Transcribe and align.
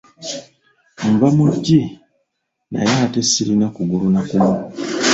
Nva 1.13 1.27
mu 1.37 1.45
ggi 1.53 1.81
naye 2.71 2.93
ate 3.05 3.21
sirina 3.29 3.67
kugulu 3.75 4.07
na 4.13 4.21
kumu. 4.27 4.55